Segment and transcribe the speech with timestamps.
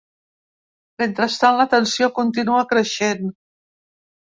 [1.03, 3.31] Mentrestant, la tensió continua creixent.